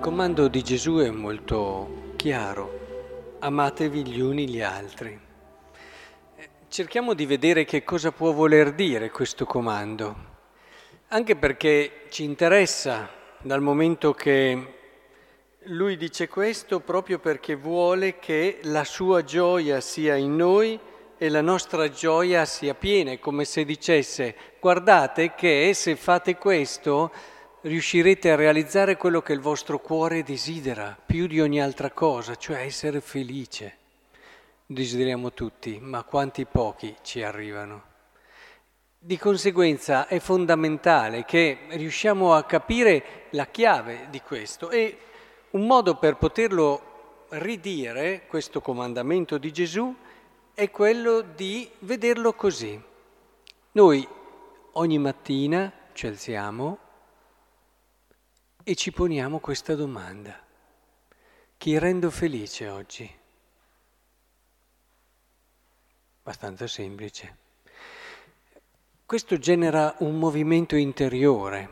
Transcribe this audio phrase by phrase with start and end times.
[0.00, 5.20] comando di Gesù è molto chiaro, amatevi gli uni gli altri.
[6.68, 10.16] Cerchiamo di vedere che cosa può voler dire questo comando,
[11.08, 13.10] anche perché ci interessa
[13.42, 14.74] dal momento che
[15.64, 20.80] lui dice questo proprio perché vuole che la sua gioia sia in noi
[21.18, 27.12] e la nostra gioia sia piena, come se dicesse guardate che se fate questo
[27.62, 32.60] riuscirete a realizzare quello che il vostro cuore desidera più di ogni altra cosa, cioè
[32.60, 33.76] essere felice.
[34.64, 37.88] Desideriamo tutti, ma quanti pochi ci arrivano.
[38.98, 44.98] Di conseguenza è fondamentale che riusciamo a capire la chiave di questo e
[45.50, 49.94] un modo per poterlo ridire, questo comandamento di Gesù,
[50.54, 52.80] è quello di vederlo così.
[53.72, 54.06] Noi
[54.72, 56.78] ogni mattina ci alziamo,
[58.62, 60.38] e ci poniamo questa domanda.
[61.56, 63.10] Chi rendo felice oggi?
[66.22, 67.36] Abbastanza semplice.
[69.06, 71.68] Questo genera un movimento interiore,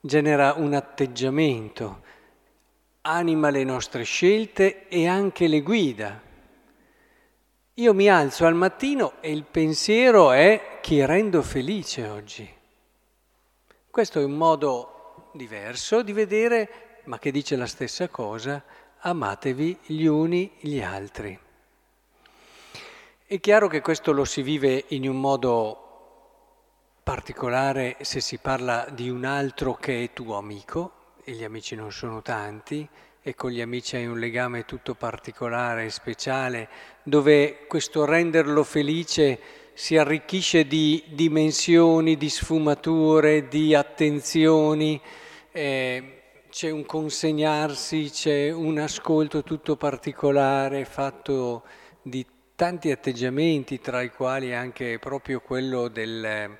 [0.00, 2.02] genera un atteggiamento,
[3.02, 6.20] anima le nostre scelte e anche le guida.
[7.74, 12.52] Io mi alzo al mattino e il pensiero è chi rendo felice oggi.
[13.88, 14.99] Questo è un modo
[15.32, 18.62] diverso di vedere, ma che dice la stessa cosa,
[18.98, 21.38] amatevi gli uni gli altri.
[23.24, 25.84] È chiaro che questo lo si vive in un modo
[27.02, 30.92] particolare se si parla di un altro che è tuo amico,
[31.24, 32.88] e gli amici non sono tanti,
[33.22, 36.68] e con gli amici hai un legame tutto particolare e speciale,
[37.02, 39.38] dove questo renderlo felice
[39.80, 45.00] si arricchisce di dimensioni, di sfumature, di attenzioni,
[45.52, 46.20] eh,
[46.50, 51.62] c'è un consegnarsi, c'è un ascolto tutto particolare fatto
[52.02, 56.58] di tanti atteggiamenti, tra i quali anche proprio quello del,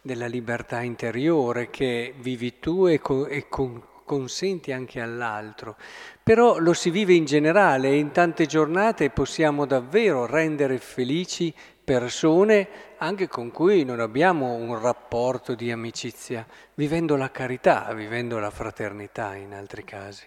[0.00, 5.76] della libertà interiore che vivi tu e, co- e con, consenti anche all'altro.
[6.22, 11.52] Però lo si vive in generale e in tante giornate possiamo davvero rendere felici
[11.84, 18.50] persone anche con cui non abbiamo un rapporto di amicizia, vivendo la carità, vivendo la
[18.50, 20.24] fraternità in altri casi.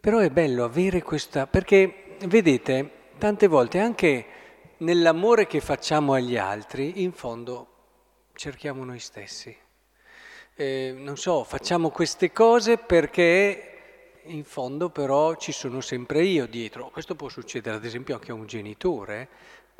[0.00, 4.26] Però è bello avere questa, perché vedete, tante volte anche
[4.78, 7.68] nell'amore che facciamo agli altri, in fondo
[8.34, 9.56] cerchiamo noi stessi.
[10.56, 13.70] Eh, non so, facciamo queste cose perché
[14.26, 16.90] in fondo però ci sono sempre io dietro.
[16.90, 19.28] Questo può succedere ad esempio anche a un genitore.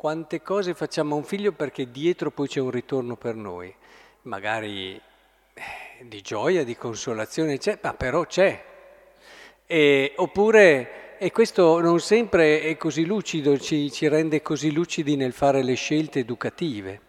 [0.05, 3.73] Quante cose facciamo a un figlio perché dietro poi c'è un ritorno per noi,
[4.21, 8.63] magari eh, di gioia, di consolazione, c'è, ma però c'è.
[9.65, 15.33] E, oppure, e questo non sempre è così lucido, ci, ci rende così lucidi nel
[15.33, 17.01] fare le scelte educative.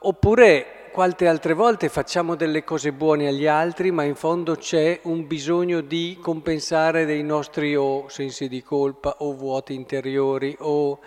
[0.00, 5.26] Oppure quante altre volte facciamo delle cose buone agli altri, ma in fondo c'è un
[5.26, 11.00] bisogno di compensare dei nostri o sensi di colpa o vuoti interiori o...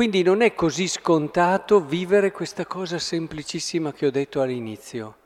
[0.00, 5.16] Quindi non è così scontato vivere questa cosa semplicissima che ho detto all'inizio,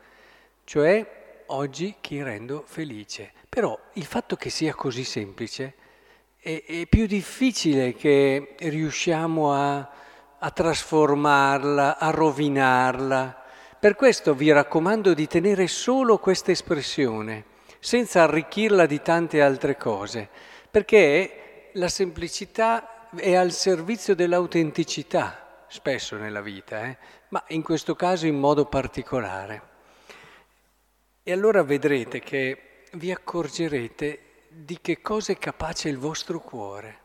[0.65, 3.31] cioè oggi chi rendo felice.
[3.49, 5.75] Però il fatto che sia così semplice
[6.41, 9.91] è, è più difficile che riusciamo a
[10.39, 13.45] a trasformarla, a rovinarla.
[13.79, 17.45] Per questo vi raccomando di tenere solo questa espressione,
[17.79, 20.29] senza arricchirla di tante altre cose,
[20.69, 26.97] perché la semplicità è al servizio dell'autenticità, spesso nella vita, eh?
[27.29, 29.63] ma in questo caso in modo particolare.
[31.23, 37.03] E allora vedrete che vi accorgerete di che cosa è capace il vostro cuore.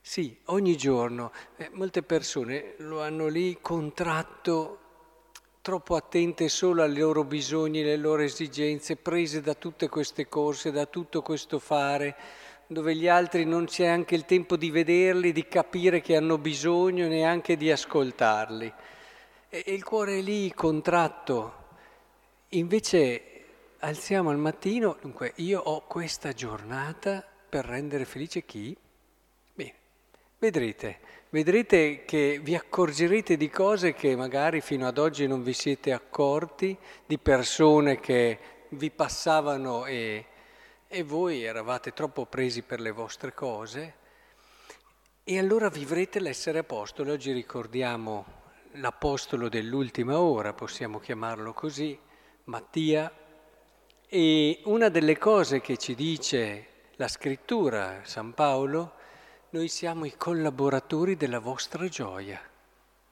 [0.00, 1.32] Sì, ogni giorno.
[1.56, 4.78] Eh, molte persone lo hanno lì contratto
[5.60, 10.86] troppo attente solo ai loro bisogni, alle loro esigenze, prese da tutte queste corse, da
[10.86, 12.14] tutto questo fare,
[12.66, 17.06] dove gli altri non c'è anche il tempo di vederli, di capire che hanno bisogno,
[17.08, 18.72] neanche di ascoltarli.
[19.48, 21.64] E, il cuore è lì contratto.
[22.50, 23.22] Invece
[23.78, 28.76] alziamo al mattino, dunque io ho questa giornata per rendere felice chi?
[30.38, 30.98] Vedrete,
[31.30, 36.76] vedrete che vi accorgerete di cose che magari fino ad oggi non vi siete accorti,
[37.06, 38.38] di persone che
[38.70, 40.26] vi passavano e,
[40.88, 43.94] e voi eravate troppo presi per le vostre cose.
[45.24, 47.12] E allora vivrete l'essere apostolo.
[47.12, 48.24] Oggi ricordiamo
[48.72, 51.98] l'apostolo dell'ultima ora, possiamo chiamarlo così,
[52.44, 53.12] Mattia,
[54.08, 58.92] E una delle cose che ci dice la scrittura, San Paolo,
[59.50, 62.40] noi siamo i collaboratori della vostra gioia,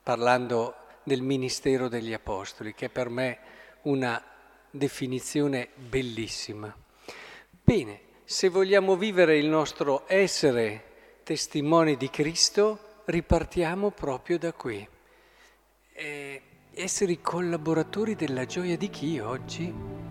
[0.02, 3.38] parlando del ministero degli Apostoli, che è per me
[3.82, 4.22] una
[4.70, 6.83] definizione bellissima.
[7.66, 14.86] Bene, se vogliamo vivere il nostro essere testimoni di Cristo, ripartiamo proprio da qui.
[15.94, 16.42] E
[16.74, 20.03] essere i collaboratori della gioia di chi oggi?